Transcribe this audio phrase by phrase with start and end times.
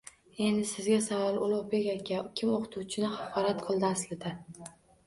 [0.45, 4.39] Endi sizga savol, Ulug'bek aka: Kim o'qituvchini haqorat qildi, aslida?!